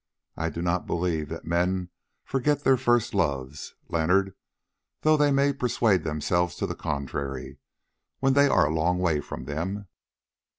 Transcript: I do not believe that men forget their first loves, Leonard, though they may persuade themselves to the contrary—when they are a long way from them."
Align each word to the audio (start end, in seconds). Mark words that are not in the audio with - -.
I 0.35 0.49
do 0.49 0.63
not 0.63 0.87
believe 0.87 1.29
that 1.29 1.45
men 1.45 1.91
forget 2.25 2.63
their 2.63 2.75
first 2.75 3.13
loves, 3.13 3.75
Leonard, 3.87 4.33
though 5.01 5.15
they 5.15 5.29
may 5.31 5.53
persuade 5.53 6.03
themselves 6.03 6.55
to 6.55 6.65
the 6.65 6.73
contrary—when 6.73 8.33
they 8.33 8.47
are 8.47 8.65
a 8.65 8.73
long 8.73 8.97
way 8.97 9.19
from 9.19 9.45
them." 9.45 9.89